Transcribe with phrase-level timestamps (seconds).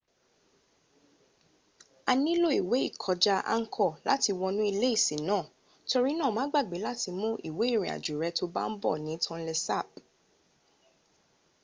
[2.11, 5.43] a nílò ìwé ìkọjá angkoṛ láti wọnú ilé ìsìn náà
[5.89, 9.53] torínáà ma gbàgbé láti mú ìwé ìrìn àjò rę to bá n bọ̀ ní tonle
[9.65, 9.87] sap